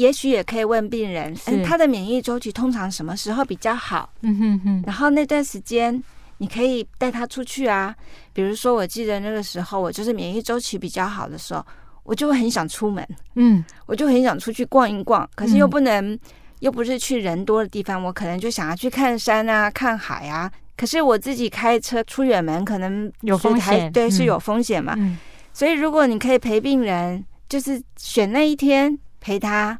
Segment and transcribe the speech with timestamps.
[0.00, 4.10] 也许也可以问病人，嗯，他的免疫周期通常什么时候比较好？
[4.22, 4.82] 嗯哼哼。
[4.86, 6.02] 然后那段时间
[6.38, 7.94] 你可以带他出去啊，
[8.32, 11.62] 比如说我记得那个时候我就是免疫周期比较好的时候，
[12.02, 16.18] 我就会很想出门，嗯，我就很想出去逛一逛，可是又不能，
[16.60, 20.50] 又不是去人多的地方，我可能就想要去看山啊，看海啊。
[20.78, 24.94] 可是我自己开车出远门，可能有风险，对，是有风险嘛。
[24.96, 25.18] 嗯。
[25.52, 29.78] 所以如果你可以陪病人，就是选那一天陪他，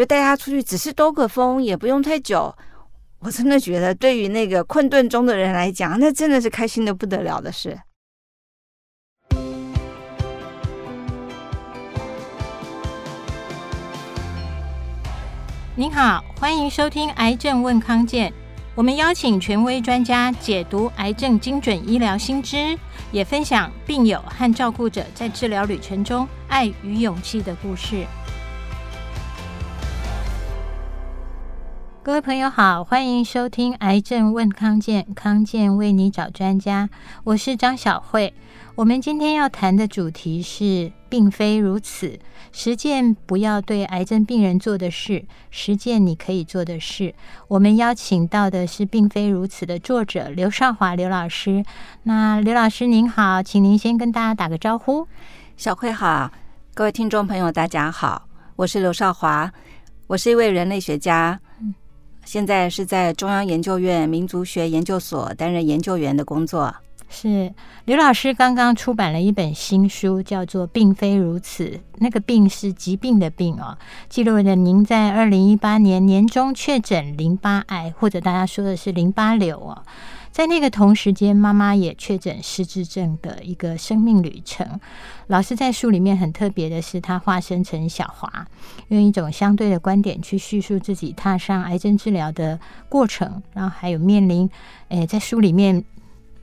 [0.00, 2.56] 就带他出去，只是兜个风，也不用太久。
[3.18, 7.78] 我真的觉得，对于那个困顿中的人来讲，那真的是开心的不得了的事。
[15.74, 18.30] 您好，欢迎收听《癌症问康健》，
[18.74, 22.74] 我们邀请权威专家解读癌症精准医疗新知，
[23.12, 28.06] 也分享病友和照顾者在治疗旅程中爱与勇气的故事。
[32.10, 36.90] 各位朋友好，欢迎收听《癌症问康健》，康健为你找专家，
[37.22, 38.34] 我是张小慧。
[38.74, 42.18] 我们今天要谈的主题是，并非如此。
[42.50, 47.14] 实践不要对癌症病人做的事，实践你可以做的事。
[47.46, 51.64] 我们邀请到的是《并非如此》的作者刘少华刘老师。
[52.02, 55.06] 那刘老师您好，请您先跟大家打个招呼。
[55.56, 56.32] 小慧好，
[56.74, 59.52] 各位听众朋友大家好，我是刘少华，
[60.08, 61.38] 我是一位人类学家，
[62.32, 66.72] 现在是在中央研究院民族学研究所担任研究员的工作。
[67.08, 67.52] 是
[67.86, 71.64] 刘老师刚刚出版了一本新书，叫做《并非如此》。
[71.98, 73.76] 那个“病”是疾病的“病”哦，
[74.08, 79.82] 记录了您在二零一八年年中确诊淋巴癌，或者大家说的是淋巴瘤哦。
[80.30, 84.80] 在那个同时间，妈妈也确诊失智症的一个生命旅程。
[85.26, 88.46] 老师在书里面很特别的是，他化身成小华，
[88.88, 92.58] 用一种相对的观点去叙述自己踏上癌症治疗的
[92.88, 94.48] 过程，然后还有面临，
[94.88, 95.84] 诶，在书里面。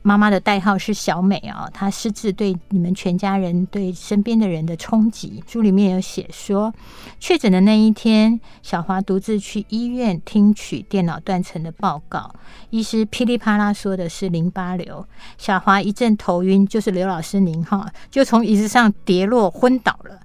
[0.07, 6.73] 妈妈的代号是小美啊，她失智对你们全家人、对身边的人的冲击，书里面有写说，
[7.19, 12.33] 确诊的那一天，小华独自去医院听取电脑断层的报告，
[12.69, 15.05] 医师噼里啪啦说的是淋巴瘤，
[15.37, 20.21] 小华一阵头晕，就是刘老师您哈，就从椅子上跌落昏倒了。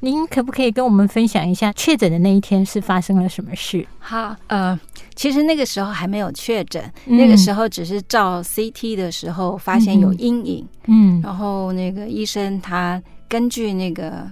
[0.00, 3.84] 您可不可以跟我们分享一下确诊的那一天是发生了什么事？
[3.98, 4.78] 好，呃，
[5.16, 14.30] 其实那个时候还没有确诊，嗯、那个时候只是照 CT 的时候发现有阴影，嗯，然后那个医生他根据那个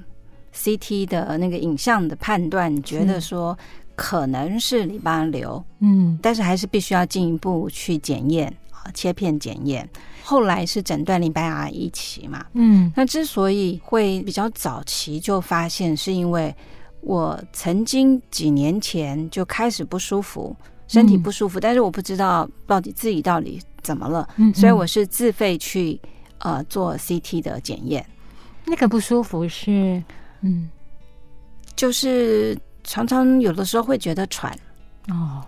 [0.55, 3.59] CT 的那个影像的判断，觉得说
[3.97, 9.89] 可能是淋巴瘤，嗯，但是还是必须要进一步去检验啊，切片检验。
[10.27, 16.53] 后来是诊断淋巴癌一期嘛，嗯，那之所以会比较早期就发现，是因为
[17.01, 20.57] 我曾经几年前就开始不舒服，
[20.89, 26.01] 身体不舒服，嗯、但是我不知道到底自己到底怎么了，嗯，所以我是自费去
[26.39, 28.05] 呃做 CT 的检验。
[28.65, 30.03] 那个不舒服是，
[30.41, 30.69] 嗯，
[31.77, 34.53] 就是常常有的时候会觉得喘，
[35.09, 35.41] 哦。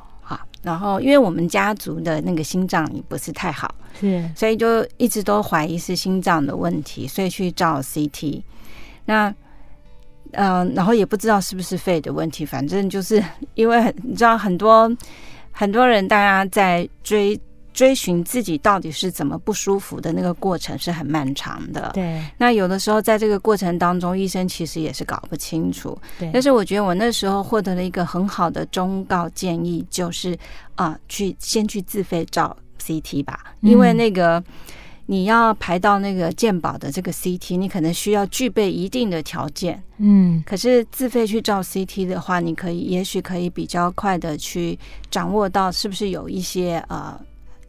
[0.63, 8.43] 然后，因为我们家族的那个心脏也不是太好，是，所以就一直都怀疑是心脏的问题，所以去照 CT。
[9.05, 9.29] 那，
[10.33, 13.23] 嗯、呃，然后也不知道是不是肺的问题，反正就是
[13.55, 14.91] 因为很你知道很多
[15.53, 17.39] 很多人，大家在追。
[17.79, 21.93] 追寻自己到底是怎么不舒服的那个过程是很漫长的。
[21.95, 25.97] 对，那有的时候在这个过程当中，医生其实也是搞不清楚。
[26.19, 30.33] 对，但是我觉得我那时候获得了一个很好的忠告建议，就是
[30.75, 34.43] 啊、呃，去先去自费照 CT 吧，因为那个
[35.07, 39.81] 你要排到那个健保的这个 CT，你可能需要具备一定的条件。
[39.99, 44.77] 嗯，可是自费去照 CT 的话，你可以也许可以比较快的去
[45.09, 47.17] 掌握到是不是有一些呃。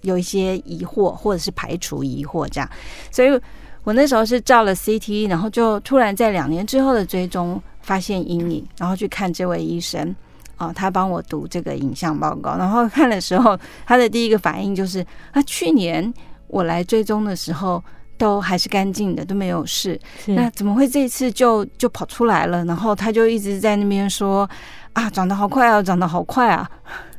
[0.01, 2.69] 有一些疑惑，或者是排除疑惑这样，
[3.11, 3.41] 所以
[3.83, 10.15] 我那时候是照了 CT，然后就突然在两年之后的追踪发现阴影，然后去看这位医生
[10.57, 16.13] 啊，他帮我读这个影像报告，然后看的时候，他的第一个反应就是啊，去年
[16.47, 17.81] 我来追踪的时候
[18.17, 22.65] 都还是干净的，都没有事，那怎么会这一次就就跑出来了？
[22.65, 24.47] 然后他就一直在那边说
[24.93, 26.69] 啊，长得好快啊，长得好快啊。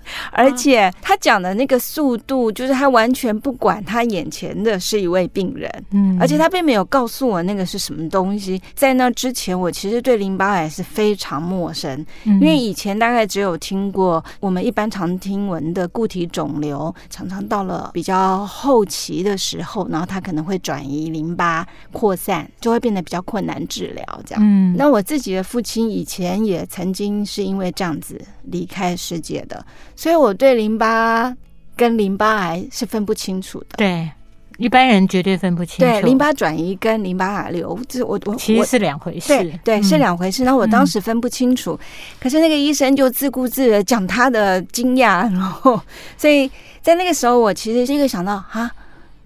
[0.32, 8.61] 而且他讲的那个速度，就是他完全不管他眼前的是一位病人，嗯，而且他并没有告诉我那个是什么东西。
[8.75, 24.05] 在那之前，我其实对淋巴癌是非常陌生，因为以前大概只有听过我们一般常听闻的固体肿瘤，常常到了比较后期的时候，然后他可能会转移淋巴扩散，就会变得比较困难治疗。
[24.25, 29.64] 这样，嗯，那我自己的父亲以前也曾经是因为这样子离开世界的，
[30.00, 31.37] 所以我对淋巴
[31.76, 33.67] 跟淋巴癌是分不清楚的。
[33.76, 34.11] 对，
[34.56, 35.93] 一般人绝对分不清楚。
[35.93, 39.29] 对，淋巴转移跟淋巴癌瘤，这我我其实是两回事。
[39.29, 40.43] 对，对，是两回事。
[40.43, 41.79] 那、嗯、我当时分不清楚，
[42.19, 45.79] 可是那个医生就自顾自的讲他的惊讶，然后
[46.17, 46.50] 所以
[46.81, 48.70] 在那个时候，我其实是一个想到哈，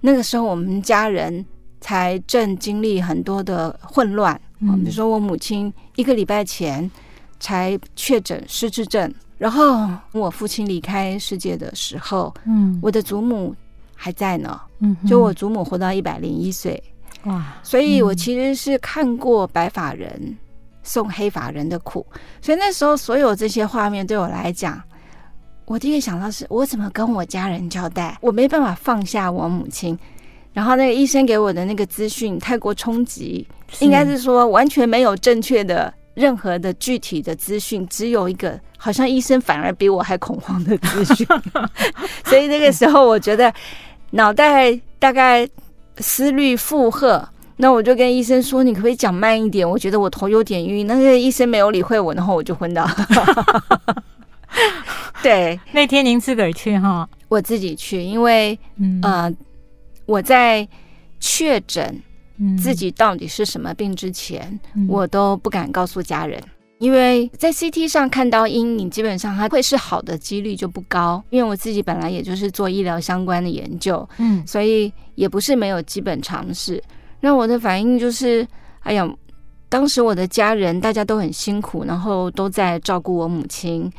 [0.00, 1.46] 那个时候我们家人
[1.80, 4.40] 才正经历很多的混乱。
[4.58, 6.90] 嗯，比如说我母亲一个礼拜前。
[7.40, 13.54] 才确诊失智症，然后我父亲离开世界的时候，嗯，我的祖母
[13.94, 16.82] 还在呢，嗯，就我祖母活到一百零一岁，
[17.24, 20.36] 哇，所以我其实是看过白发人
[20.82, 22.06] 送黑发人的苦，
[22.40, 24.80] 所以那时候所有这些画面对我来讲，
[25.64, 29.98] 我第一个想到是我怎么跟我家人交代，我没办法放下我母亲，
[30.52, 33.46] 然后那个医生给我的那个资讯太过冲击，
[33.80, 35.92] 应该是说完全没有正确的。
[36.14, 41.26] 任何的具体的资讯，只有一个，好像医生反而比我还恐慌的资讯，
[42.24, 43.52] 所以那个时候我觉得
[44.10, 45.48] 脑袋大概
[45.98, 50.86] 思虑负荷，那我就跟医生说：“你可不可以讲慢一点？”我觉得我头有点晕。
[50.86, 54.04] 那个医生没有理会我，然后我就昏倒了。
[55.22, 57.08] 对，那天您自个儿去哈？
[57.28, 59.32] 我自己去，因为嗯、呃，
[60.06, 60.68] 我在
[61.18, 62.00] 确诊。
[62.60, 64.58] 自己到底是什么病之前，
[64.88, 66.42] 我都不敢告诉家人，
[66.78, 71.22] 因为在 CT 上看到阴影，基本上它会是好的几率就不高。
[71.30, 76.82] 因为我自己本来也就是做医疗相关的研究，嗯，所以也不是没有基本常识。
[77.20, 78.46] 那我的反应就是，
[78.80, 79.08] 哎呀，
[79.68, 83.90] 当时我的家人大家都很辛苦，然后都在照顾我母亲。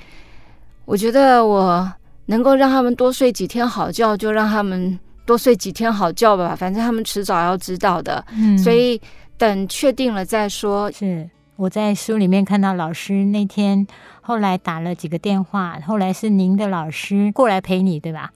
[0.83, 1.89] 我觉得我
[2.25, 4.99] 能够让他们多睡几天好觉，就让他们。
[5.25, 8.24] 多睡几天好觉吧，反正他们迟早要知道的。
[8.31, 9.01] 嗯，所以
[9.38, 10.92] 等确定了再说。
[10.92, 13.88] 是我在书里面看到老师那天
[14.22, 18.31] 后来打了几个电话，后来是您的老师过来陪你，对吧？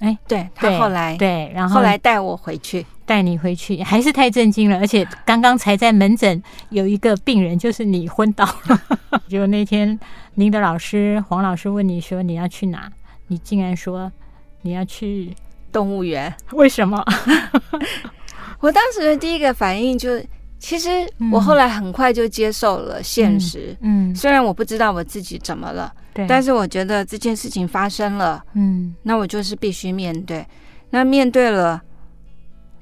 [0.00, 4.78] 哎，对，他后来对，然后后来带我回去，带你回去，还是太震惊了。
[4.78, 9.20] 而且刚刚才在门诊有一个病人，就是你昏倒了。
[9.28, 9.98] 就那天
[10.34, 12.90] 您的老师黄老师问你说你要去哪，
[13.28, 14.10] 你竟然说
[14.62, 15.32] 你要去。
[15.74, 16.32] 动物园？
[16.52, 17.04] 为什么？
[18.60, 20.26] 我当时的第一个反应就是，
[20.60, 20.88] 其实
[21.32, 23.76] 我后来很快就接受了现实。
[23.80, 30.46] 嗯，嗯，虽然我不知道我自己怎么了，对，但是我觉得这件事情发生了，嗯，那我就是必须面对。
[30.90, 31.82] 那面对了，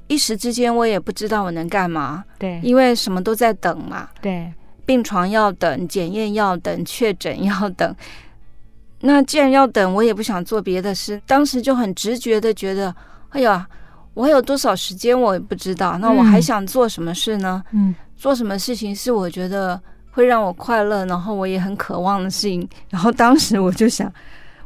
[0.06, 4.53] 一时之间我也不知道我能干嘛，对，因为什么都在等嘛，对，
[4.85, 7.97] 病床要等，检验要等，确诊要等。
[9.03, 11.21] 那既然要等，我也不想做别的事。
[11.27, 12.95] 当时就很直觉的觉得，
[13.31, 13.67] 哎呀，
[14.15, 15.99] 我还有多少时间我也不知道。
[15.99, 17.63] 那我还想做什么事呢？
[17.73, 19.81] 嗯，做什么事情是我觉得
[20.13, 22.69] 会让我快乐，然后我也很渴望的事情。
[22.91, 24.13] 然后当时我就想，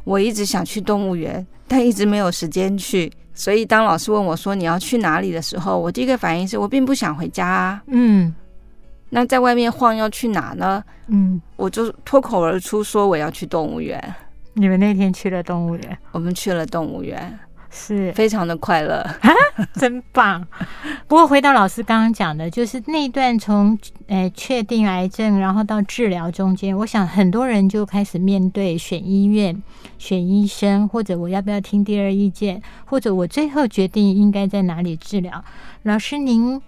[0.03, 3.11] 我一直想去动物园，但一直没有时间去。
[3.33, 7.81] 所以当老师问我说你要去哪里的时候，我第一个反应是我并不想回家啊。
[7.87, 8.33] 嗯。
[9.09, 10.83] 那在外面晃要去哪呢？
[11.07, 14.13] 嗯，我就脱口而出说我要去动物园。
[14.59, 15.97] 你们那天去了动物园？
[16.11, 17.39] 我们去了动物园，
[17.69, 19.07] 是非常的快乐，
[19.75, 20.43] 真棒。
[21.07, 23.77] 不过回到老师刚刚讲的，就是那段从
[24.07, 29.61] 呃确定癌症，然后到治疗中间，我想很多人就开始面对选医院、
[29.99, 35.43] 选医生，或者我要不要听第二意见，或者我最后决定应该在哪里治疗。
[35.83, 36.59] 老师，您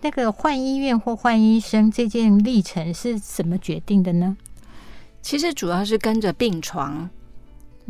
[0.00, 4.36] 那个换医院或换医生这件历程是怎么决定的呢？
[5.22, 7.08] 其实主要是跟着病床。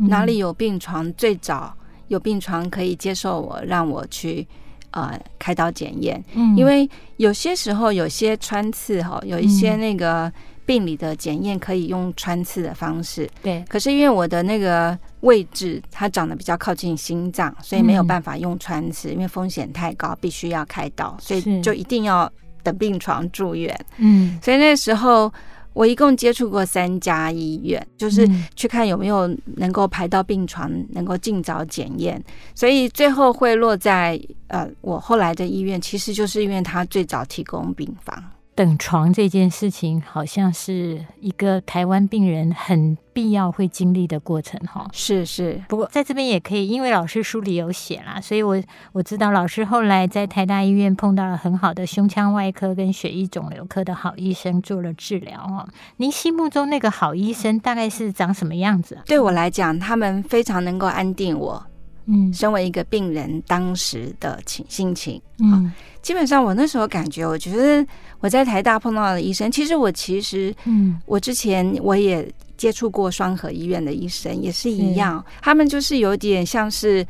[0.07, 1.73] 哪里有病床，最早
[2.07, 4.47] 有病床可以接受我，让我去
[4.91, 6.23] 呃开刀检验。
[6.33, 10.31] 嗯，因为有些时候有些穿刺哈，有一些那个
[10.65, 13.29] 病理的检验可以用穿刺的方式。
[13.43, 22.31] 对，可是因为我的那个位置它长得比较靠近心脏，所以没有办法用穿刺，因为风险太高，必须要开刀，所以就一定要
[22.63, 23.77] 等病床住院。
[23.97, 25.31] 嗯，所以那时候。
[25.79, 32.21] 我一共接触过三家医院，就是去看有没有能够排到病床，能够尽早检验。
[32.53, 38.21] 所以最后会落在呃，我后来的医院，其实就是因为他最早提供病房。
[38.59, 44.85] 等床这件事情，好像是一个台湾病人很必要会经历的过程哈。
[44.91, 48.61] 是是，不过在这边也可以，因为老师书里有写啦，所以我
[48.91, 55.65] 我知道老师后来在台大医院碰到了很好的胸腔外科跟血液肿瘤科的好医生做了治疗哦。
[55.95, 59.03] 您心目中那个好医生大概是长什么样子啊？
[59.05, 61.65] 对我来讲，他们非常能够安定我。
[62.11, 67.85] 嗯，身为一个病人，当时的情心情，嗯，基本上我那时候感觉，我觉得
[68.19, 77.05] 我在台大碰到的医生，其实我其实，嗯，我之前我也接触过双河医院的医生，也是一样，他们就是有点像是，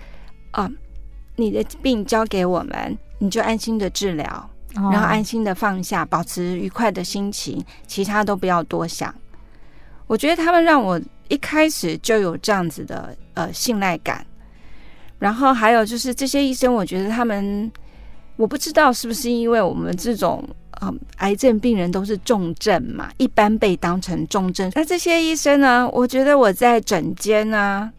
[0.52, 0.70] 啊，
[1.38, 9.16] 你的病交给我们，你就安心的治疗，然后安心的放下，保持愉快的心情，其他都不要多想。
[10.08, 14.26] 我觉得他们让我一开始就有这样子的呃信赖感。
[15.20, 17.70] 然后还有就是这些医生，我觉得他们，
[18.38, 20.42] 我不知道是不是因为我们这种
[20.80, 24.72] 呃癌症病人都是重症嘛，一般被当成重症。
[24.76, 27.92] 那这些医生呢，我觉得我在诊间啊，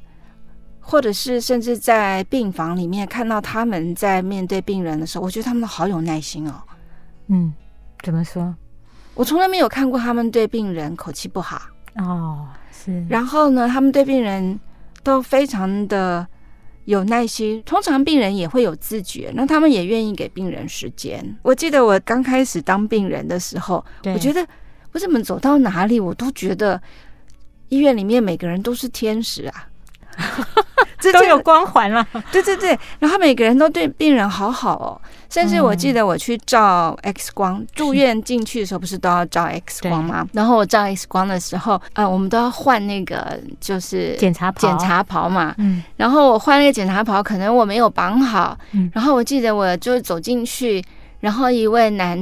[0.80, 6.54] 或者是甚至在病房里面看到他们在面对病人的时候，我觉得他们都好有耐心哦。
[7.26, 7.52] 嗯，
[8.02, 8.54] 怎么说？
[9.14, 11.60] 我从来没有看过他们对病人口气不好
[11.96, 12.48] 哦。
[12.72, 13.04] 是。
[13.10, 14.58] 然后呢，他们对病人
[15.02, 16.26] 都非常的。
[16.84, 21.36] 有耐心，通常病人也会有自觉，那他们也愿意给病人时间。
[21.42, 24.46] 我记得我刚开始当病人的时候，我觉得
[24.92, 26.80] 我怎么走到哪里，我都觉得
[27.68, 29.69] 医院里面每个人都是天使啊。
[31.00, 35.00] 这都有光环了， 对对对，然后每个人都对病人好好哦，
[35.30, 40.26] 甚至我记得我去照 X 光，住院进去的时候不是都要照 X 光吗？
[40.34, 48.58] 然后我照 X 光的时候，呃，我们都要换那个就是检查袍，检查袍嘛，嗯，然后我换那个检查袍，可能我没有绑好，
[48.92, 50.84] 然后我记得我就走进去。
[51.20, 52.18] 然后一位男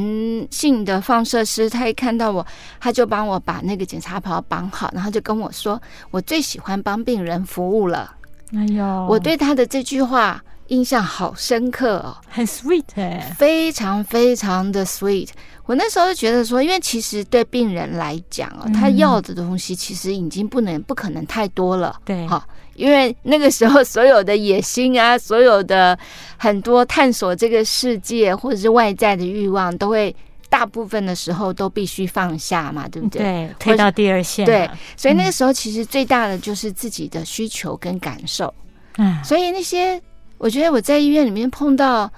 [0.50, 2.46] 性的放射师，他一看到我，
[2.80, 8.12] 他就帮我把那个检查袍绑好，然后就跟我说：“我最喜欢帮病人服务了。”
[8.54, 15.28] 哎呦，我对他的这句话印象好深刻哦，很 sweet 哎，非常非常的 sweet。
[15.68, 22.42] 我那时候就觉得说，因为其实对病人来讲哦，他要的东西其实已经不能不可能太多了，对，哈。
[22.74, 25.98] 因为那个时候，所有的野心啊，所有的
[26.38, 30.14] 很多探索这个世界或者是外在的欲望，都会
[30.48, 33.20] 大部分的时候都必须放下嘛，对不对？
[33.20, 34.46] 对，推到第二线。
[34.46, 38.54] 对，所以那个时候其实最大的就是自己的需求跟感受。
[38.96, 40.00] 嗯，所以那些
[40.38, 42.10] 我觉得我在医院里面碰到，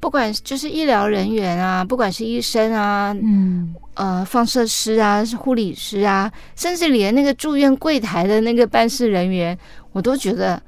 [0.00, 9.58] 不管就是医疗人员啊，不管是医生啊，嗯，呃，放射师啊，是护理师啊，甚至连那个住院柜台的那个办事人员。
[9.92, 10.60] 我都觉得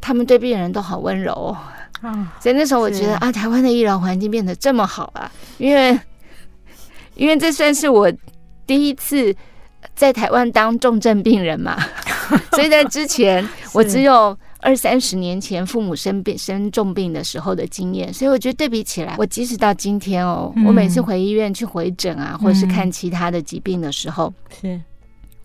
[0.00, 1.56] 他们对病人都好温柔
[2.02, 5.98] 啊，所以那时候我觉得啊，台湾的医疗环境变得这么好啊，因为
[7.14, 8.12] 因为这算是我
[8.66, 9.34] 第一次
[9.94, 11.78] 在台湾当重症病人嘛，
[12.52, 24.80] 所以在之前我只有二三十年前父母生病生重病的时候的经验，所以我觉得对比起来，我即使到今天哦，我每次回医院去回诊啊，或者是看其他的疾病的时候，是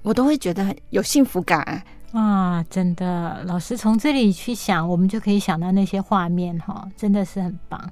[0.04, 1.84] 我都会觉得很有幸福感。
[2.14, 7.92] 啊，真的，老师从这里去想，我们就可以想到那些画面哈，真的是很棒。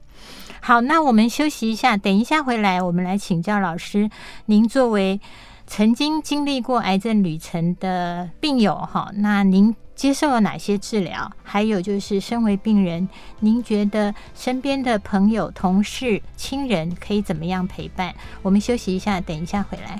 [0.62, 4.10] 好，那我们休息一下，等一下回来，我们来请教老师。
[4.46, 5.20] 您作为
[5.68, 11.30] 曾经经历过癌症旅程的病友哈，那您接受了哪些治疗？
[11.44, 18.14] 还有就是，身为病人，您觉得身边的朋友、同事、亲人可以怎么样陪伴？
[18.44, 20.00] 我们休息一下，等一下回来。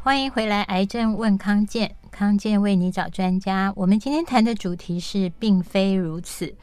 [0.00, 3.72] 欢迎回来，癌症问康健，康健为你找专家。
[3.74, 6.54] 我们今天谈的主题是，并非如此，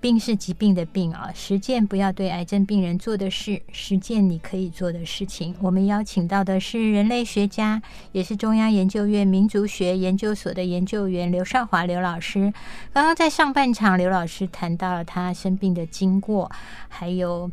[0.00, 1.30] 病是疾病的病啊。
[1.34, 5.54] 十件不要对癌症病人做的事，十件你可以做的事情。
[5.60, 7.80] 我们邀请到的是人类学家，
[8.12, 12.52] 也是中央研究院民族学研究所的研究员刘少华刘老师。
[12.92, 16.50] 刚刚在上半场，刘老师谈到了他生病的经过，
[16.88, 17.50] 还有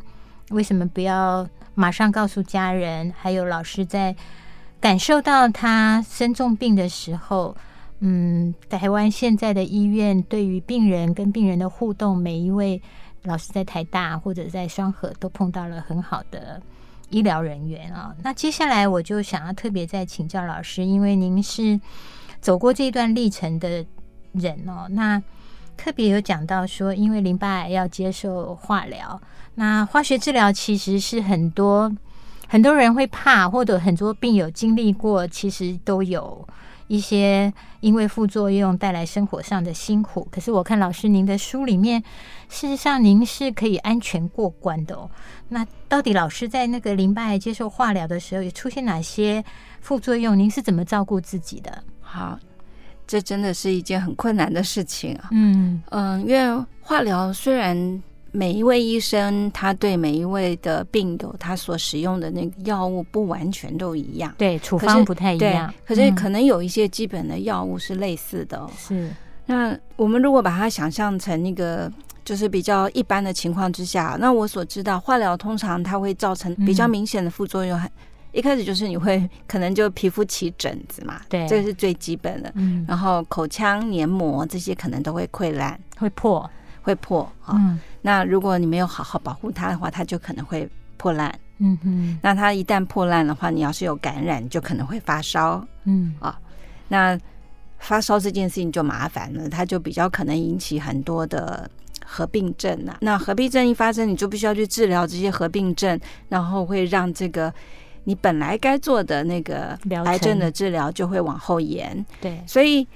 [0.50, 4.16] 为什么不要马上告诉家人，还有老师在。
[4.80, 7.56] 感受到他生重病的时候，
[8.00, 12.80] 嗯，台湾现在的医院对于病人跟病人的互动，每一位
[13.24, 16.62] 老师在台大或者在双和都碰到了很好的
[17.10, 18.14] 医疗人员啊。
[18.22, 21.80] 那接下来我就想要特别再请教老师，因为您是
[22.40, 23.84] 走过这段历程的
[24.32, 25.22] 人哦，那
[25.76, 29.20] 特别有讲到说，因为淋巴癌要接受化疗，
[29.56, 31.92] 那化学治疗其实是很多。
[32.50, 36.48] 很多人会怕，或者很多病友经历过，其实都有
[36.88, 40.26] 一些因为副作用带来生活上的辛苦。
[40.30, 42.02] 可是我看老师您的书里面，
[42.48, 45.08] 事实上您是可以安全过关的哦。
[45.50, 49.44] 那到底老师在那个淋巴癌接受化疗的时候，也出现哪些
[49.80, 50.36] 副作用？
[50.36, 51.84] 您是怎么照顾自己的？
[52.00, 52.38] 好，
[53.06, 55.28] 这真的是一件很困难的事情啊。
[55.30, 58.02] 嗯嗯，因为化疗虽然。
[58.30, 65.72] 每一位医生，他对每一位的病友，他所使用的那个药物不完全都一样，对，处方不太一样。
[65.86, 68.70] 可是可能有一些基本的药物是类似的哦。
[68.76, 69.10] 是。
[69.46, 71.90] 那我们如果把它想象成那个，
[72.22, 77.78] 就是比较一般的情况之下，那我所知道，化疗通常它会造成比较明显的副作用。
[77.78, 77.90] 嗯。
[78.30, 82.52] 一开始就是你会可能就皮肤起疹子嘛，对，这个是最基本的。
[82.56, 82.84] 嗯。
[82.86, 86.48] 然后口腔黏膜这些可能都会溃烂，会破。
[86.88, 90.66] 会破啊，嗯，那如果你没有好好保护它的话，它就可能会
[90.96, 91.30] 破烂。
[91.58, 95.62] 嗯哼，那它一旦破烂的话，你要是有感染，就可能会发烧。
[95.84, 96.40] 嗯啊，
[96.88, 97.18] 那
[97.78, 101.70] 发烧这件事情就麻烦了，它就比较可能引起很多的
[102.06, 102.96] 合并症啊。
[103.02, 107.52] 那合并症一发生，你就必须要去治疗这些合并症，然后会让这个
[108.04, 112.02] 你本来该做的那个癌症的治疗就会往后延。
[112.18, 112.88] 对，所以。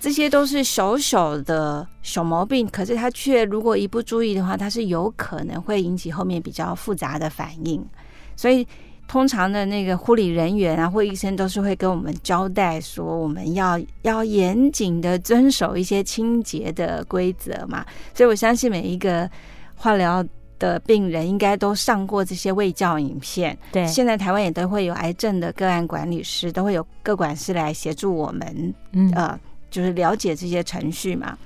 [0.00, 7.84] 这些都是小小的小毛病，可是它却如果一不注意的话，它是有可能会引起后面比较复杂的反应。
[8.34, 8.66] 所以
[9.06, 17.84] 通常的那个护理人员啊，或医生都是会跟我们交代说，我们要要严谨的遵守一些清洁的规则嘛。
[18.14, 19.28] 所以我相信每一个
[19.76, 20.24] 化疗
[20.58, 23.56] 的病人应该都上过这些卫教影片。
[23.70, 28.74] 对，现在台湾也都会有癌症的个案管理师，都会有个管师来协助我们。
[28.92, 29.38] 嗯，呃。
[29.70, 31.36] 就是了解这些程序嘛。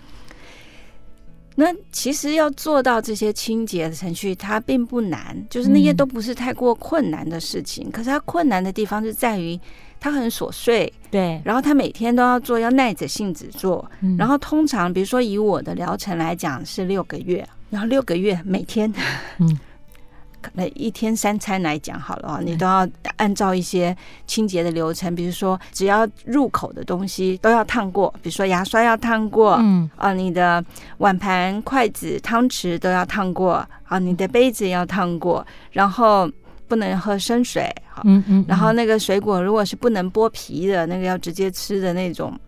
[1.57, 7.89] 那其实要做到这些清洁的程序，它并不难，就是那些都不是太过困难的事情。
[7.93, 9.57] 可是它困难的地方是在于
[10.01, 11.41] 它很琐碎，对。
[11.45, 13.89] 然后它每天都要做，要耐着性子做。
[14.19, 18.93] 然后通常，比如说以我的疗程来讲是六个月，然后六个月每天，
[19.39, 19.57] 嗯。
[20.53, 22.87] 那一天三餐来讲好了啊，你都要
[23.17, 23.97] 按照一些
[24.27, 29.91] 清洁的流程，比如说只要入口的东西都要烫过，比如说牙刷要烫过，嗯。
[29.97, 30.63] 啊，你的
[30.99, 36.31] 碗盘、筷子、汤匙都要烫过啊，你的杯子要烫过，然后
[36.69, 37.75] 不能喝生水，
[38.05, 42.39] 嗯嗯，然后那个水果如果是不能剥皮的，那个要直接吃的那种，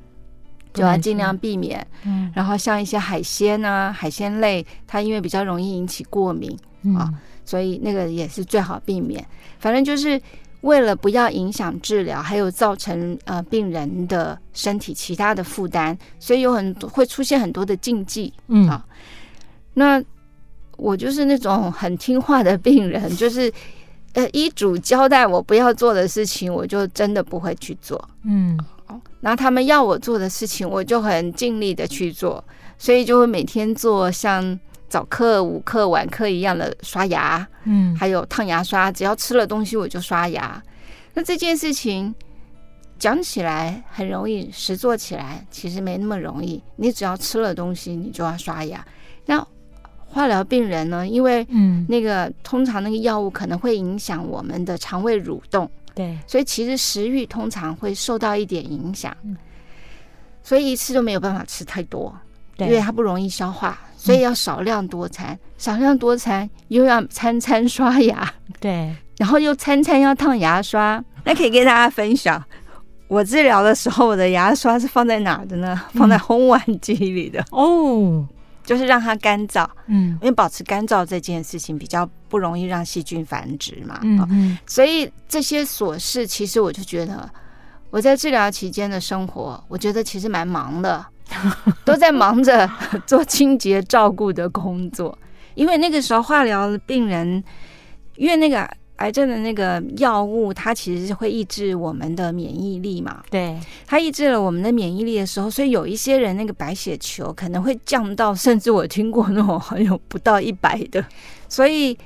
[0.74, 1.86] 就要尽量避免。
[2.04, 6.54] 嗯，然后像一些海鲜啊，海鲜类，它因为比较容易引起过敏
[6.94, 7.12] 啊。
[7.48, 9.24] 所以那个也是最好避免，
[9.60, 10.20] 反正就是
[10.62, 18.84] 为了不要影响治疗，还有造成呃病人的身体其他的负担，所以有很多会出现很多的禁忌，嗯啊。
[19.74, 20.02] 那
[20.76, 23.52] 我就是那种很听话的病人， 就是
[24.14, 28.58] 呃医嘱交代我不要做的事情，我就真的不会去做，嗯。
[29.20, 32.42] 然后他们要我做的事情，我就很尽力的去做，
[32.76, 34.58] 所以就会每天做像。
[34.88, 40.62] 早课、午课、晚课一样的刷牙，嗯，还有烫牙刷，只要吃了东西我就刷牙。
[41.14, 42.14] 那这件事情
[42.98, 46.62] 讲起来很容易，实做起来其实没那么容易。
[46.76, 48.84] 你只要吃了东西，你就要刷牙。
[49.24, 49.44] 那
[50.06, 51.06] 化疗病人呢？
[51.06, 59.14] 因为嗯，那个通常那个药物可能会影响我们的肠胃蠕动，对，所以其实食欲通常会受到一点影响，
[60.42, 62.16] 所以一次都没有办法吃太多，
[62.58, 63.78] 因为它不容易消化。
[64.06, 71.02] 所以要少量多餐，嗯、少量多餐又要餐餐刷牙，对，然后又餐餐要烫牙刷。
[71.24, 72.40] 那可以跟大家分享，
[73.08, 75.80] 我治疗的时候，我的牙刷是放在哪的呢？
[75.92, 78.24] 嗯、放在烘碗机里的哦，
[78.64, 79.68] 就是让它干燥。
[79.86, 83.98] 嗯，因为保持干燥这件事情比较不容易让细菌繁殖嘛。
[84.02, 87.28] 嗯，嗯，所以这些琐事，其实我就觉得
[87.90, 91.04] 我在治疗期间的生活，我觉得其实蛮忙的。
[91.84, 92.68] 都在忙着
[93.06, 95.16] 做清洁照顾的工作，
[95.54, 97.42] 因为那个时候化疗的病人，
[98.16, 103.22] 因为那个癌症的那个药物，它其实是会抑制我们的免疫力嘛。
[103.30, 111.04] 对，它抑制了我们的免疫力的时候，所以有一些人那个白血球可能会降到，甚至我听过那种好像不到一百的，
[111.48, 111.96] 所以。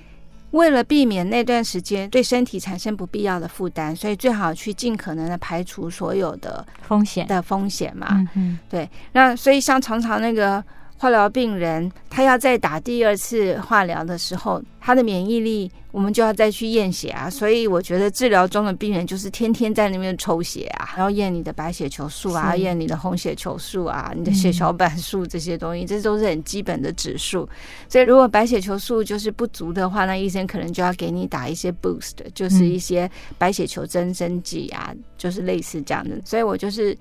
[0.52, 8.08] 为了避免那段时间对身体产生不必要的负担，所以最好去尽可能的排除所有的风险的风险嘛。
[8.10, 8.88] 嗯嗯，对。
[9.12, 10.62] 那所以像常常那个。
[11.00, 17.30] 化疗病人，他要再打第二次化疗的时候，他的免疫力，我们就要再去验血啊。
[17.30, 27.48] 所以我觉得治疗中的病人就是天天在那边抽血啊，然后验你的白血球数啊，验你的红血球数啊，你的血小板数这些东西，这都是很基本的指数。
[27.88, 36.20] 所以如果白血球数就是不足的话，那医生可能就要给你打一些 boost，就是一些白血球增生剂啊，就是类似这样的。
[36.26, 36.94] 所以我就是。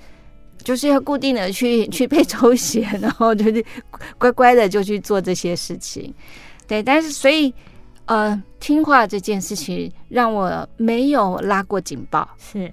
[0.64, 3.64] 就是要固定的去 去被抽血，然后就是
[4.18, 6.14] 乖乖的就去做这些事情。
[6.68, 7.54] 对，但是所以
[8.06, 12.28] 呃，听话这件事情让我没有拉过警报。
[12.38, 12.72] 是。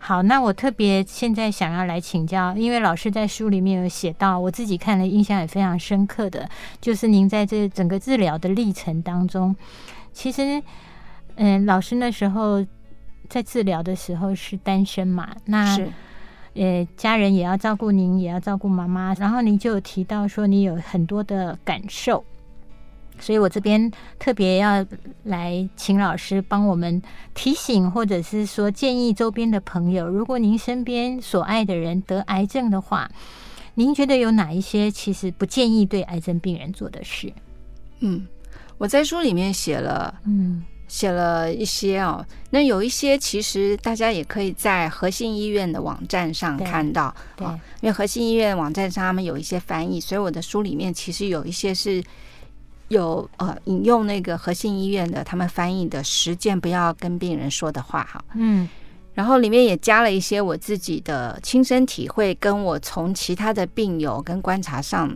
[0.00, 6.48] 好，那我特别现在想要来请教，因为老师在书里面有写到，我自己看了印象也非常深刻的，
[6.80, 9.54] 就是您在这整个治疗的历程当中，
[10.12, 10.62] 其实，
[11.34, 12.64] 嗯，老师那时候
[13.28, 15.88] 在治疗的时候是单身嘛，那是
[16.58, 22.24] 呃，家人也要照顾您，也要照顾妈妈，然后您就有提到说你有很多的感受。
[23.20, 24.86] 所以我这边特别要
[25.24, 27.02] 来请老师帮我们
[27.34, 33.10] 提醒，或者是说建议周边的朋友，如果您身边所爱的人得癌症的话，
[33.74, 37.32] 您觉得有哪一些其实不建议对癌症病人做的事？
[38.00, 38.24] 嗯，
[38.78, 42.26] 我在书里面写了，嗯，写了一些哦。
[42.50, 52.02] 那有一些其实大家也可以在核心医院的网站上看到，因为核心医院网站上他们有一些翻译，所以我的书里面其实有一些是。
[52.88, 58.66] 有呃引用那个核心医院的他们翻译的十件不要跟病人说的话哈，嗯，
[59.12, 65.14] 然后里面也加了一些我自己的亲身体会，跟我从其他的病友跟观察上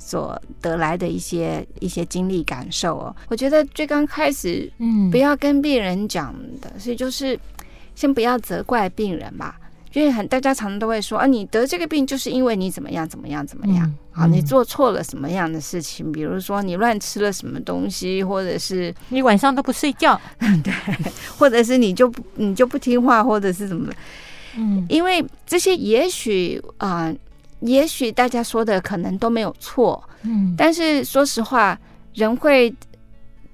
[0.00, 3.14] 所得来的一些一些经历感受哦。
[3.28, 7.38] 我觉得最刚开始，嗯，不要跟病人讲的，所以就是
[7.94, 9.56] 先不要责怪病人吧。
[9.92, 13.44] 因为很大家常常都会说啊，你得这个病就是因为你怎么样怎么样。
[13.44, 20.20] 怎么样啊，你做错了什么样的事情，比如说你乱吃了什么东西，或者是你晚上都不睡觉，
[20.62, 20.72] 对，
[21.36, 23.94] 或者是你就你就不听话，或者是怎么的，
[24.58, 27.12] 嗯，因为这些也许啊，
[27.60, 31.78] 也许大家说的可能都没有错，嗯，但是说实话，
[32.14, 32.74] 人会。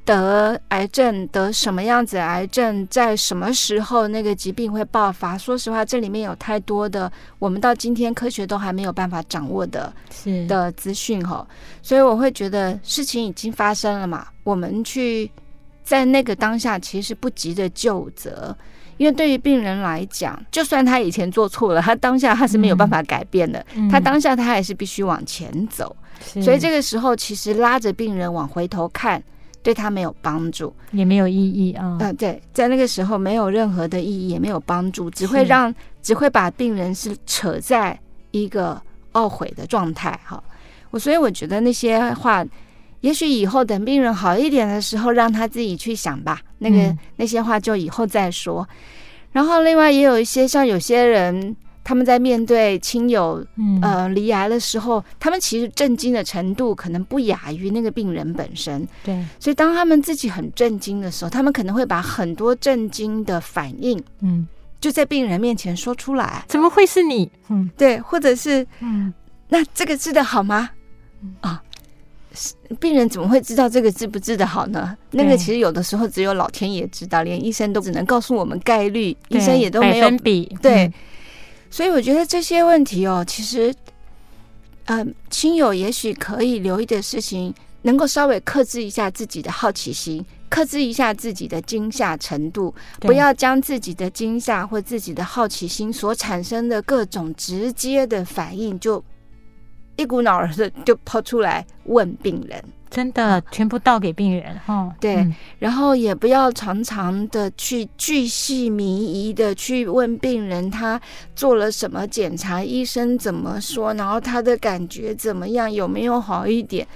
[0.06, 5.36] 得癌症，得什么样子癌症，在什么时候那个疾病会爆发？
[5.36, 11.44] 说实话，这里面有太多的我们到今天科学都还没有办法掌握的是的资讯哈，
[11.82, 15.28] 所以我会觉得事情已经发生了嘛，我们去
[15.82, 18.56] 在那个当下其实不急着救责，
[18.96, 25.94] 因为对于病人来讲，就算他以前做错了，他当下他是没有办法改变的，嗯、他当下他还是必须往前走，
[26.42, 29.22] 所以这个时候其实拉着病人往回头看。
[29.62, 31.98] 对他没有帮助，也没有意义啊。
[31.98, 37.98] 嗯、呃，对，在那个时候没有任何的意义，也没有帮助，只会让只会把病人是扯在
[38.30, 38.80] 一个
[39.14, 40.16] 懊悔的状态。
[40.24, 40.40] 哈，
[40.92, 42.46] 我所以我觉得那些话，
[43.06, 46.40] 也许以后等病人好一点的时候，让他自己去想吧。
[46.58, 48.68] 那个、嗯、那些话就以后再说。
[49.32, 51.56] 然后另外也有一些像有些人。
[51.88, 53.46] 他们在面对亲友
[53.80, 58.84] 呃离癌的时候，他们其实震惊的程度可能不亚于那个病人本身。
[59.04, 64.48] 对，所以当他们自己很震惊的时候，他们可能会把很多震惊的反应，嗯，
[64.80, 66.44] 就在病人面前说出来。
[66.48, 67.30] 怎么会是你？
[67.50, 69.14] 嗯，对，或者是嗯，
[69.48, 70.70] 那这个治的好吗？
[71.40, 71.62] 啊，
[72.78, 74.96] 病人怎么会知道这个治不治得好呢？
[75.12, 80.56] 那个其实有的时候只有老天爷知道，连医生都只能告诉我们概率，医生也都没有比。
[80.60, 80.92] 对。
[81.68, 83.74] 所以我觉得这些问题哦，其实，
[84.84, 99.02] 呃，亲友也许可以留意的事情，能够稍微克制一下自己的好奇心，克制一下自己的惊吓程度，不要将自己的惊吓或自己的好奇心所产生的各种直接的反应，就一
[100.06, 102.62] 股脑儿的就抛出来问病人。
[102.88, 110.98] 真的全部倒给病人哈，对，嗯、然后也不要常常的去巨细靡遗的去问病人他
[111.34, 116.86] 做了什么检查，医生怎么说，然后他的感觉怎么样，有没有好一点？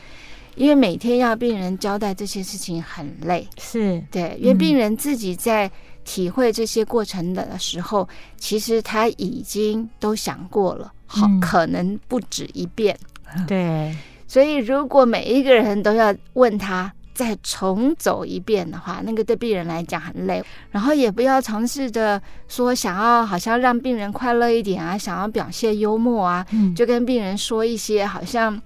[0.54, 4.02] 因为每天要病人交代这些事情很累，是。
[4.12, 5.70] 对，因为病人自己在
[6.04, 12.96] 体会这些过程的时候，嗯、其实他已经都想过了，好，可能不止一遍，
[13.36, 13.96] 嗯、 对。
[14.28, 20.40] 所以，如果每一个人都要问他再重走一遍的话，那个对病人来讲很累。
[20.70, 26.46] 然后也不要尝试着说想要好像让病人快乐一点啊，想要表现幽默啊，
[26.76, 28.62] 就跟病人说一些好像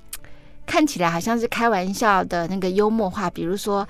[0.67, 3.31] 看起来好像是开玩笑的那个幽默话。
[3.31, 3.89] 比如说，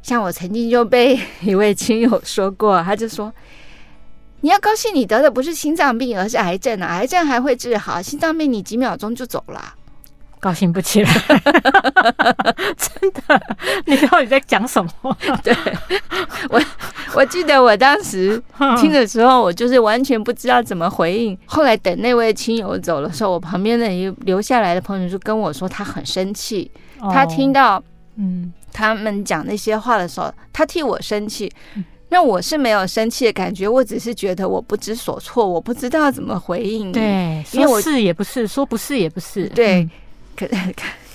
[0.00, 3.30] 像我曾经就被 一位亲友说过，他就说
[4.40, 6.86] ：“你要高兴，你得的不是心脏病，而是癌症啊！
[6.86, 9.74] 癌症还会治好，心脏病你几秒钟就走了。”
[10.40, 11.10] 高兴不起来，
[12.78, 13.42] 真的，
[13.86, 15.16] 你到底在讲什么？
[15.42, 15.52] 对，
[16.48, 16.62] 我，
[17.14, 18.40] 我记得我当时
[18.80, 21.36] 听的时候，我就是完全不知道怎么回应。
[21.46, 26.70] 后来等那位亲友走的时候，我旁边的一留下来的朋友就跟我说，他很生气，
[27.00, 27.82] 他听到
[28.14, 31.52] 嗯他们讲那些话的时候，他替我生气。
[32.10, 36.90] 那我是没有生气的感觉，我只是觉得我不知所措，我不知道怎么回应。
[36.90, 39.46] 对，因为我是也不是，说不是也不是。
[39.48, 39.90] 对，嗯、
[40.36, 40.56] 可可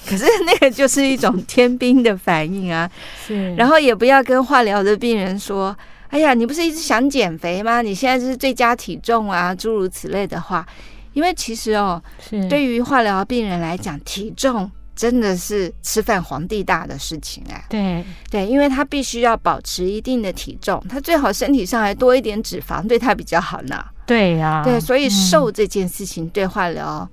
[0.06, 2.90] 可是那个就是一种天兵的反应啊。
[3.26, 5.76] 是，然后也不要跟化疗的病人说
[6.10, 7.82] ：“哎呀，你不是一直想减肥吗？
[7.82, 10.66] 你现在就是最佳体重啊，诸如此类的话。”
[11.14, 14.70] 因为其实哦，是对于化疗病人来讲，体重。
[14.96, 17.66] 真的是吃饭皇帝大的事情啊！
[17.70, 23.84] 对对，因为他必须要保持一定的体重，他最好身体上还多一点脂肪，对他比较好呢。
[24.06, 27.10] 对呀、啊，对，所以瘦这件事情对化疗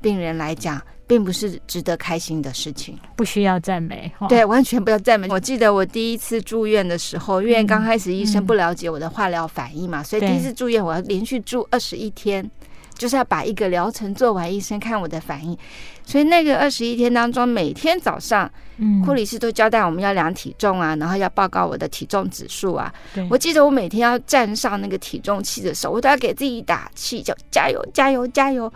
[0.00, 2.98] 病人来讲，并不是值得开心的事情。
[3.16, 5.28] 不需要赞美，对，完全不要赞美。
[5.28, 12.50] 我记得我第一次住院的时候，因为刚开始医生不了解我的化疗反应嘛，所以第一次住院我要连续住二十一天。
[12.98, 15.56] 就是要把一个疗程做完，医生看我的反应。
[16.04, 22.92] 所以那个二十一天当中，每天早上，嗯，护理师都交代我们要量体重啊，然后要报告我的体重指数啊。
[23.30, 28.70] 我记得我每天要站上那个体重器的时候，我都要给自己打气，就加油，加油，加油。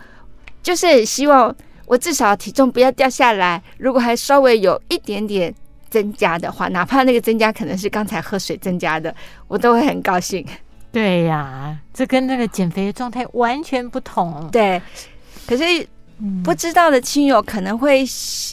[0.61, 1.53] 就是希望
[1.85, 5.53] 我至少体重不要掉下来，如果还稍微有一点点
[5.89, 9.13] 增加的话，哪怕那个增加可能是刚才喝水增加的，
[9.47, 10.45] 我都会很高兴。
[10.93, 14.47] 对呀，这跟那个减肥的状态完全不同。
[14.51, 14.79] 对，
[15.47, 15.63] 可是
[16.43, 18.05] 不知道的亲友可能会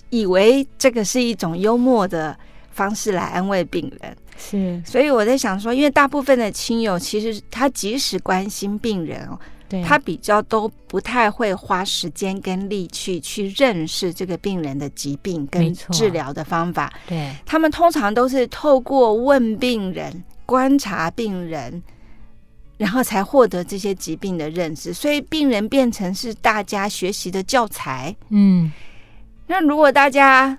[0.08, 2.34] 以为这个是一种幽默的
[2.72, 4.16] 方式来安慰病人。
[4.38, 9.38] 是，所以我在想说，因为大部分的亲友其实他即使关心病人哦，
[9.84, 16.90] 他比较都不太会花时间跟力气去认识这个病人的疾病跟治疗的方法。
[17.06, 21.82] 对，他们通常都是透过问病人、观察病人。
[22.80, 28.16] 然后才获得这些疾病的认识，所以病人变成是大家学习的教材。
[28.30, 28.72] 嗯，
[29.48, 30.58] 那如果大家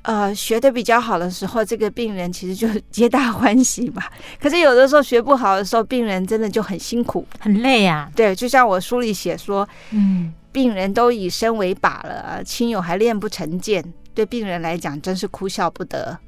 [0.00, 4.10] 呃学的比较好的时候，这个病人其实就皆大欢喜吧。
[4.40, 8.10] 可是有的时候学不好的时候，病人真的就很辛苦，很累啊。
[8.16, 13.84] 对，就像我书里写说，嗯，病人都以身为靶了，亲友还练不成剑，
[14.14, 16.18] 对病人来讲真是哭笑不得。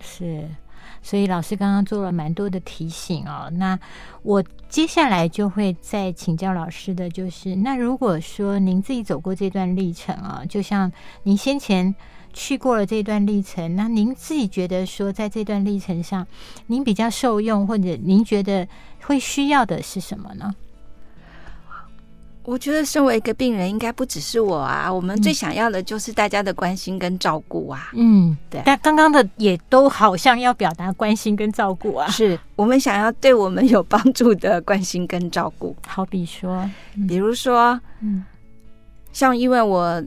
[0.00, 0.48] 是。
[1.02, 3.78] 所以老师刚刚做了蛮多的提醒哦，那
[4.22, 10.90] 我接下来就会再请教老师的就是，那如果说您自己走过这段历程啊，就像
[11.22, 11.94] 您先前
[12.32, 16.26] 去过了这段历程，那您自己觉得说，在这段历程上，
[16.66, 18.68] 您比较受用或者您觉得
[19.02, 20.54] 会需要的是什么呢？
[22.48, 24.90] 我觉得身为一个病人，应该不只是我啊。
[24.90, 27.90] 我们最想要的就是大家的关心跟照顾啊。
[27.92, 28.62] 嗯，对。
[28.64, 32.08] 但刚刚的也都好像要表达关心跟照顾啊。
[32.08, 35.76] 是我们想要对我们有帮助的关心跟照顾。
[35.86, 36.66] 好比说，
[37.06, 38.24] 比如说，嗯，
[39.12, 40.02] 像因为我。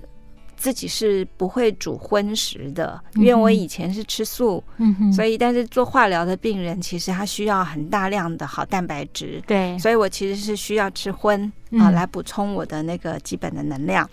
[0.62, 14.08] 自己是不会煮荤食的，因为我以前是吃素，嗯，所以但是做化疗的病人，其实他需要很大量的好蛋白质，对，所以我其实是需要吃荤啊来补充我的那个基本的能量，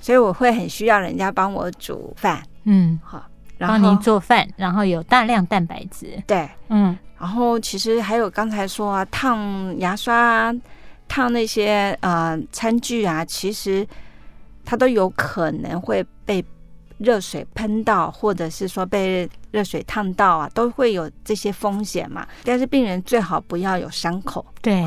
[0.00, 3.24] 所以我会很需要人家帮我煮饭，嗯，好，
[3.56, 10.52] 然后帮您做饭，然后有大量蛋白质，对，嗯，然后其实还有刚才说啊，烫牙刷啊，
[11.06, 13.86] 烫那些呃餐具啊，其实。
[14.68, 16.44] 它都有可能会被
[16.98, 22.28] 热水喷到，或者是说被热水烫到啊，都会有这些风险嘛。
[22.44, 24.86] 但是病人最好不要有伤口，对。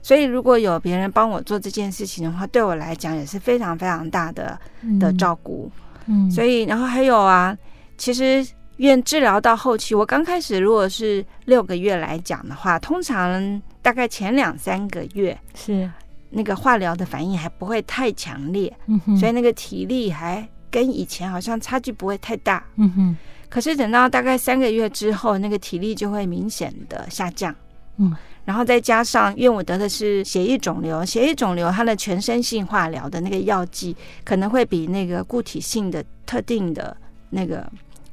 [0.00, 4.56] 所以如果有别人帮我做这件事情的话，对我来讲也是非常非常大的
[5.00, 5.68] 的照顾。
[6.06, 7.58] 嗯，所以然后还有啊，
[7.98, 15.90] 其实院治疗到后期，我刚开始如果是六个月来讲的话，通常大概前两三个月是。
[16.36, 23.16] 那个化疗的反应还不会太强烈，嗯，所以那个体力还跟以前好像差距不会太大，嗯哼。
[23.48, 27.54] 可是等到大概三个月之后，那个体力就会明显的下降，
[27.96, 28.14] 嗯。
[28.44, 36.94] 然后再加上，因为我得的是血液肿瘤，血液肿瘤它的全身性化疗的那个药剂可能会比那个固体性的特定的
[37.30, 37.66] 那个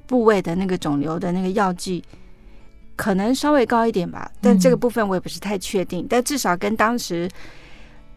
[0.07, 2.01] 部位的那个肿瘤的那个药剂
[2.95, 6.07] 可能稍微高一点吧，但这个部分我也不是太确定，嗯。
[6.09, 7.29] 但至少跟当时。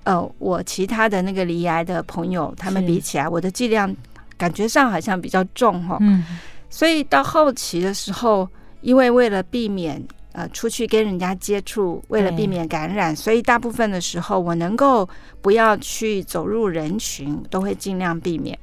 [0.06, 3.92] 呃，我其他的那个离癌的朋友，他们比起来，我的剂量
[4.38, 5.98] 感觉上好像比较重哈。
[6.00, 6.22] 嗯，
[6.70, 8.48] 所以到后期的时候，
[8.82, 15.08] 因为为了避免呃出去跟人家接触，为了避免感染，所以大部分的时候我能够
[15.42, 18.56] 不要去走入人群，都会尽量避免。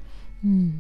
[0.46, 0.80] 嗯，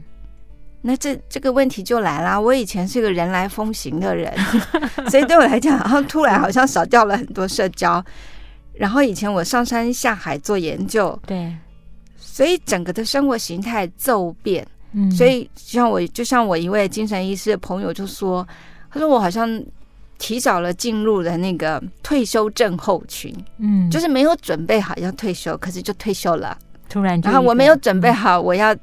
[0.82, 2.41] 那这这个问题就来了。
[2.41, 4.34] 我以前是个人来疯行的人，
[5.12, 8.02] 所以对我来讲，然后突然好像少掉了很多社交。
[8.74, 11.56] 然后以前我上山下海做研究，对，
[12.18, 18.46] 所以整个的生活形态骤变，嗯，所以像我就像我一位精神医师的朋友就说，
[18.92, 19.64] 他说我好像
[20.18, 26.58] 提早了进入了那个退休症候群，嗯，就是没有准备好要退休，可是就退休了，
[26.90, 28.76] 突然，然后我没有准备好我要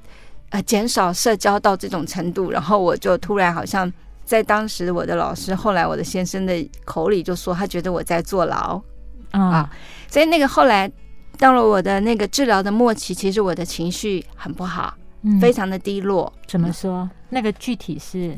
[0.51, 3.93] 呃减少社交到这种程度，然后我就突然好像
[4.25, 8.81] 在当时我的老师，后来我的先生的口里就说他觉得我在坐牢
[9.31, 9.71] 啊，
[10.09, 10.91] 所以那个后来
[11.39, 14.95] 到了我的那个治疗的末期，其实我的情绪很不好，
[15.41, 16.33] 非常的低落。
[16.47, 17.09] 怎么说？
[17.31, 18.37] 那个具体是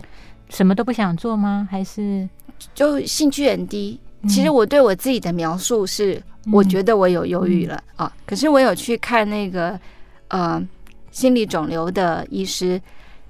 [0.51, 1.67] 什么都不想做吗？
[1.71, 2.29] 还是？
[2.75, 3.99] 就兴趣很低。
[4.29, 8.13] 其实我对我自己的描述是，我觉得我有忧郁了啊。
[8.25, 9.79] 可是我有去看那个
[10.29, 10.63] 呃
[11.11, 12.81] 心理肿瘤的医师，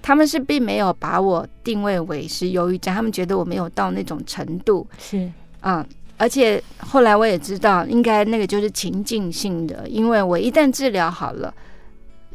[0.02, 4.86] 他们是并没有把我定位为是忧郁症，他们觉得我没有到那种程度。
[4.98, 5.86] 是啊，
[6.22, 11.52] 而且后来我也知道，应该那个就是情境性的，因为我一旦治疗好了。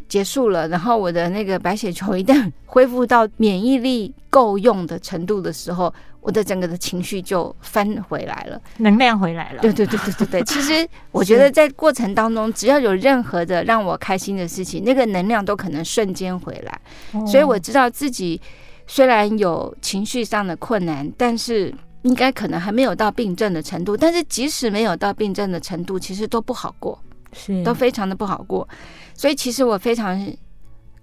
[0.09, 9.61] 结束了，然后我的那个白血球一旦恢复到免疫力够用的程度的时候，我的整个的情绪就翻回来了，能量回来了。
[9.61, 16.81] 对对对对对对，其实我觉得在过程当中，只要有任何的让我开心的事情，那个能量都可能瞬间回来。
[17.25, 18.39] 所以我知道自己
[18.87, 23.95] 虽然有情绪上的困难，但是应该可能还没有到病症的程度。
[23.97, 26.97] 但是即使没有到病症的程度，其实都不好过，
[27.33, 28.67] 是都非常的不好过。
[29.13, 30.31] 所以其实我非常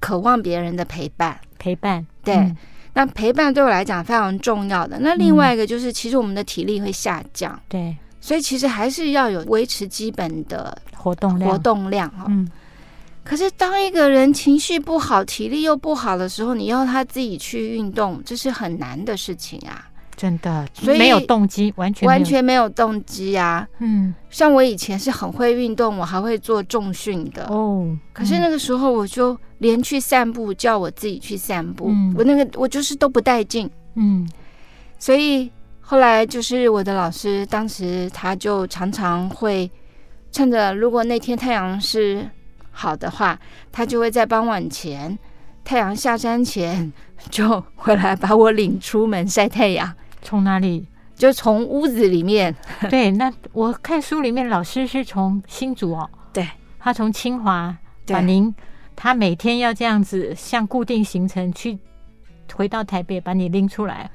[0.00, 2.56] 渴望别人的陪伴，陪伴，对，嗯、
[2.92, 4.98] 那陪伴对我来讲非常重要的。
[5.00, 12.26] 那另外一个就是，其实我们的体力会下降，对、嗯，所以其实还是要有维持基本的活动量，活动量哈。
[12.28, 12.48] 嗯，
[13.24, 19.88] 可是当一个人情绪不好、体力又不好的时候，你要他自己去运动，这是很难的事情啊。
[20.16, 23.66] 真的，所以没有动机，完全完全没有动机啊。
[23.78, 27.96] 嗯，像我以前是很会运动，我还会做重训的哦。
[28.12, 33.68] 可是那个时候，我就连去散步，叫我自己去散步，嗯、我那个我就是都不带劲。
[33.96, 34.28] 嗯，
[34.98, 35.50] 所以
[35.80, 39.70] 后来就是我的老师，当时他就常常会
[40.30, 42.28] 趁着如果那天太阳是
[42.70, 43.38] 好的话，
[43.70, 45.18] 他就会在傍晚前，
[45.64, 46.92] 太阳下山前
[47.30, 49.94] 就回来把我领出门晒太阳。
[50.24, 50.88] 从哪里？
[51.14, 52.52] 就从屋子里面。
[52.90, 56.10] 对，那我看书里面，老师是从新竹哦。
[56.32, 56.48] 对，
[56.80, 57.76] 他从清华
[58.08, 58.52] 把您，
[58.96, 61.78] 他每天要这样子，像固定行程去
[62.52, 64.10] 回到台北，把你拎出来。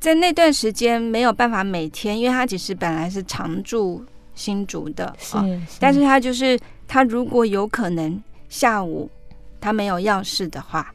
[0.00, 9.08] 在那段时间没有办法每天，因为他其实本来是常住新竹的，是，是，但是他就是他如果有可能下午
[9.60, 10.92] 他没有要事的话，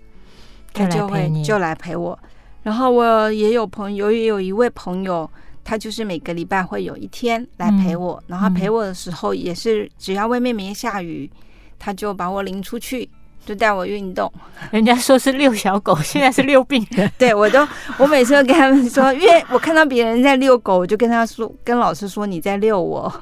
[0.73, 2.17] 他就会就来陪我。
[2.65, 5.30] 然后我也有朋友，也有一位朋友，
[5.63, 8.15] 他就是每个礼拜会有一天来陪我。
[8.21, 11.30] 嗯、然后陪我的时候，也是只要外面没下雨，
[11.78, 13.08] 他就把我领出去，
[13.45, 14.34] 就带我运动。
[14.71, 17.10] 人家说是遛小狗，现在是遛病人。
[17.19, 17.67] 对，我都，
[17.99, 23.13] 我每次都跟他们说，因为我看到别人在遛狗，我就跟他说，跟老师说你在遛我。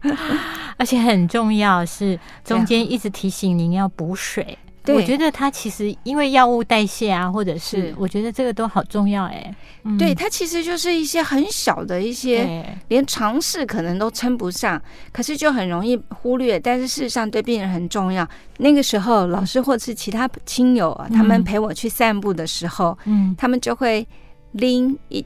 [0.78, 4.56] 而且很重要是中间一直提醒您要补水。
[4.88, 9.54] 对我觉得它其实因为药物代谢啊，或者是我觉得这个都好重要哎、欸。
[9.84, 14.80] 嗯、对，它其实就是一些很小的一些，连尝试可能都称不上，
[15.12, 16.58] 可是就很容易忽略。
[16.58, 18.28] 但是事实上对病人很重要。
[18.58, 24.06] 那个时候老师或是其他亲友啊，他们陪我去散步的时候，嗯，他们就会
[24.52, 25.24] 拎一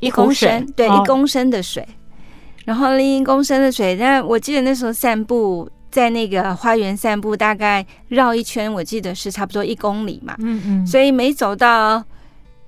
[0.00, 1.86] 一公升，对，一公升的水，
[2.64, 3.96] 然后拎一公升的水。
[3.96, 5.70] 但我记得那时候散步。
[5.90, 10.36] 在那个花园散步，大概绕一圈，我记得是差不多一公里嘛。
[10.38, 10.86] 嗯嗯。
[10.86, 12.02] 所以每走到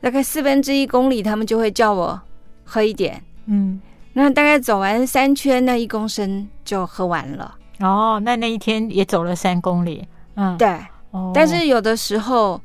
[0.00, 2.20] 大概四分之一公里，他们就会叫我
[2.64, 3.22] 喝一点。
[3.46, 3.80] 嗯。
[4.14, 7.54] 那大概走完三圈，那一公升就喝完了。
[7.80, 10.06] 哦，那那一天也走了三公里。
[10.34, 10.68] 嗯，对。
[11.12, 11.30] 哦。
[11.32, 12.60] 但是有的时候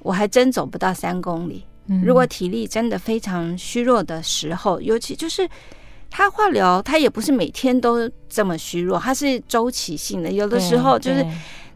[0.00, 1.64] 我还真走不到三公里。
[1.86, 2.02] 嗯。
[2.04, 5.48] 如果体力真的非常虚弱的时候，尤其就是。
[6.16, 10.32] 他化疗，他也不是每天都这么虚弱，他是周期性的。
[10.32, 11.22] 有的时候就是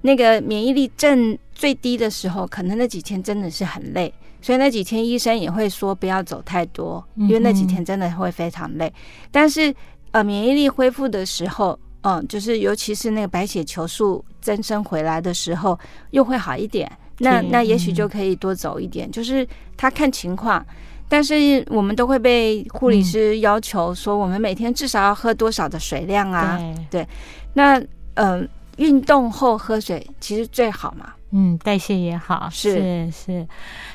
[0.01, 8.91] 那个免疫力正最低的时候，可能那几天真的是很累，所以那几天医生也会说不要走太多，因为那几天真的会非常累。
[9.31, 9.75] 但是
[10.13, 15.79] 呃，免疫力恢复的时候，嗯，就是尤其是那个白血球数增生回来的时候，
[16.13, 16.91] 又会好一点。
[17.19, 20.65] 那那也许就可以多走一点，就是他看情况。
[21.11, 26.57] 但是我们都会被护理师要求说，我们每天至少要喝多少的水量啊？
[26.61, 27.07] 嗯、对，
[27.55, 27.83] 那
[28.15, 31.13] 嗯，运动后喝水其实最好嘛。
[31.33, 32.49] 嗯，代谢也好。
[32.51, 33.49] 是是是，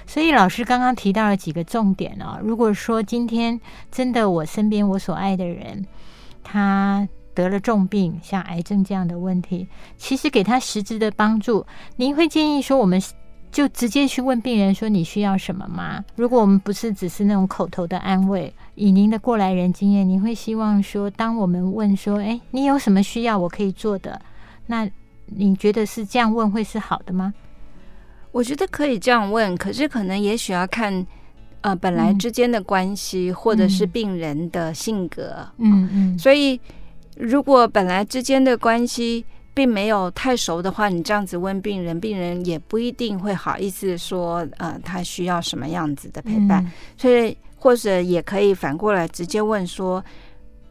[0.06, 2.38] 所以老师刚刚提到了几个重点哦。
[2.44, 5.86] 如果说今天真的我身边我所爱的人，
[6.44, 9.68] 他得了重病，像癌症这样的问题，
[9.98, 11.66] 其实给他实质的帮助，
[11.96, 13.02] 您会建议说我们
[13.56, 16.04] 就直接去问病人说，你需要什么吗？
[16.18, 24.20] 如果我们不是只是那种口头的安慰，以您的过来人经验，您会希望说，当我们问说，哎，你有什么需要我可以做的？
[24.66, 24.86] 那
[25.28, 27.34] 你觉得是这样问会是好的吗？
[28.34, 31.08] 我觉得可以这样问，可是可能也许要看，
[31.62, 36.20] 呃，本来之间的关系，嗯、或者是病人的性格，嗯嗯。
[36.20, 36.60] 所以，
[37.16, 39.24] 如果本来之间的关系
[39.56, 46.64] 并没有太熟的话，你这样子问病人，病人也不一定会好意思说，呃，他需要什么样子的陪伴。
[46.64, 50.04] 嗯、所以，或者也可以反过来直接问说，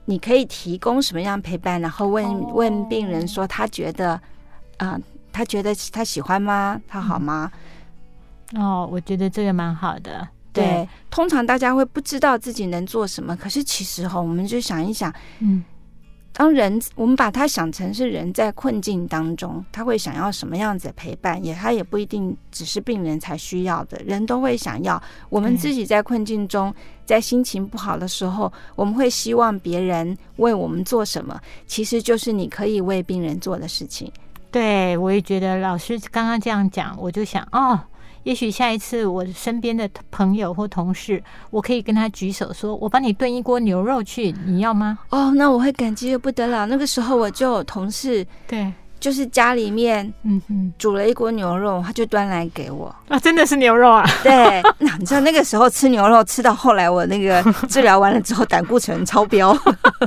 [0.05, 1.81] 你可以提供什么样陪伴？
[1.81, 4.13] 然后问问病人说，他觉得，
[4.77, 5.01] 啊、呃。
[5.37, 6.81] 他觉得他喜欢吗？
[6.87, 7.51] 他好吗？
[8.55, 10.29] 哦，我觉得这个蛮好的。
[10.53, 15.65] 对，对，通常大家会不知道自己能做什么，可是其实哈，我们就想一想，嗯，
[16.37, 21.43] 当人我们把他想成是人在困境当中，他会想要什么样子的陪伴？
[21.45, 25.01] 也他也不一定只是病人才需要的，人都会想要。
[25.29, 26.75] 我们自己在困境中，
[27.07, 31.41] 在心情不好的时候，我们会希望别人为我们做什么？
[31.69, 34.11] 其实就是你可以为病人做的事情。
[34.51, 37.79] 对，我也觉得老师刚刚这样讲，我就想哦，
[38.25, 44.99] 也许下一次我身边的朋友或同事，我可以跟他举手说，我帮你炖一锅牛肉去，你要吗？
[45.11, 46.67] 哦，那我会感激的不得了。
[46.67, 48.73] 那个时候我就有同事，对。
[49.05, 54.03] 就是家里面，嗯哼，煮了一锅牛肉，他就端来给我啊，真的是牛肉啊！
[54.23, 59.53] 对， 那你知道那个时候吃牛肉吃到后来，我那个 治疗完了之后胆固醇超标，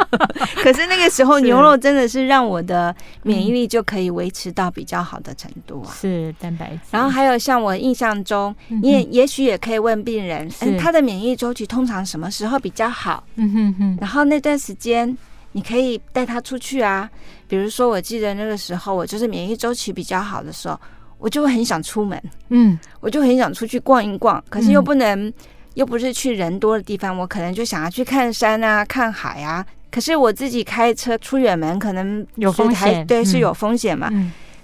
[0.63, 5.93] 可是那个时候牛肉真的是让我的免疫力就可以维持到比较好的程度啊。
[5.93, 13.23] 是蛋白质，然后还有像我印象中，你也也许也可以问病人，嗯，他的免疫周期通常什么时候比较好？
[13.35, 15.15] 嗯哼哼，然后那段时间。
[15.53, 17.09] 你可以带他出去啊，
[17.47, 20.79] 比如说，我记得那个时候我就是免疫周期比较好的时候，
[21.17, 25.31] 我就会很想出门，嗯，我就很想出去逛一逛，可是又不能，
[25.75, 29.65] 又不是去人多的地方，我可能就想要去看山啊、看海啊。
[29.89, 34.11] 可是我自己开车出远门，可能有风险，对，是有风险嘛。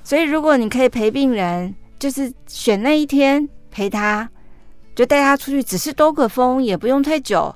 [0.03, 4.29] 所以如果你可以陪病人，就是选那一天陪他，
[4.93, 7.55] 就带他出去，只是兜个风，也不用太久。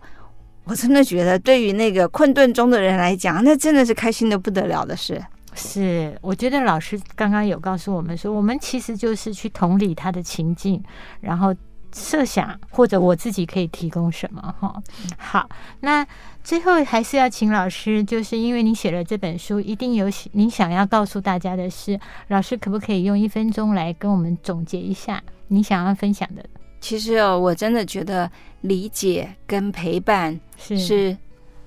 [0.68, 5.24] 我真的觉得，对于那个困顿中的人来讲，那真的是开心的不得了的事。
[5.54, 10.84] 是，我觉得老师刚刚有告诉我们说，我们其实就是去同理他的情境，
[11.22, 11.56] 然后
[11.96, 14.76] 设想或者我自己可以提供什么哈。
[15.18, 15.50] 好，
[15.80, 16.06] 那
[16.44, 26.46] 最后还是要请老师，就是因为你写了这本书，一定有你想要告诉大家的是，老师可不可以用一分钟来跟我们总结一下你想要分享的？
[26.80, 28.30] 其实哦，我真的觉得
[28.62, 31.16] 理解跟陪伴是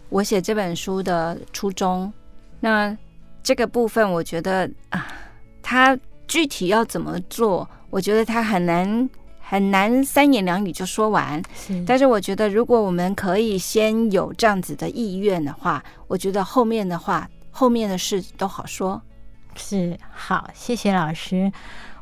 [0.08, 2.12] 我写这本书的初衷。
[2.60, 2.96] 那
[3.42, 5.06] 这个部分，我觉得啊，
[5.62, 5.98] 他
[6.28, 9.08] 具体要怎么做，我觉得他很难
[9.40, 11.42] 很难三言两语就说完。
[11.54, 19.00] 是，但是我觉得，如果我们可以先有这样子的意愿的话，我觉得后面的话，后面的事都好说。
[19.56, 21.50] 是，好，谢谢老师。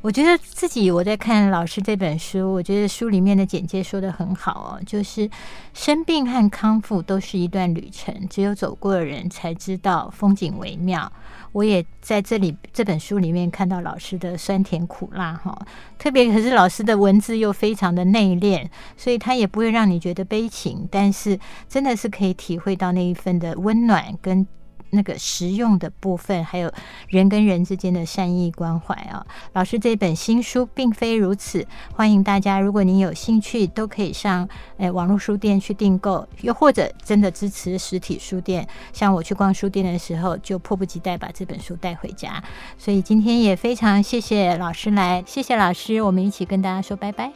[0.00, 5.28] 我觉得自己我在看老师这本书，我觉得书里面的简介说得很好哦，就是
[5.74, 11.10] 生病和康复都是一段旅程，只有走过的人才知道风景微妙。
[11.50, 15.66] 我也在这里这本书里面看到老师的酸甜苦辣哈，
[15.98, 21.38] 特别可是老师的文字又非常的内敛，所以他也不会让你觉得悲情，但是
[21.68, 24.46] 真的是可以体会到那一份的温暖跟。
[24.90, 26.72] 那个实用的部分，还有
[27.08, 29.26] 人跟人之间的善意关怀啊。
[29.52, 38.66] 老师这本新书并非如此，欢迎大家，如果您有兴趣，都可以上诶、哎、网络书店去订购，又或者真的支持实体书店。
[38.92, 42.42] 像我去逛书店的时候，就迫不及待把这本书带回家。
[42.76, 47.32] 所以今天也非常谢谢老师来，谢谢老师，我们一起跟大家说拜拜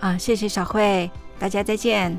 [0.00, 0.16] 啊！
[0.18, 2.18] 谢谢小慧，大家再见。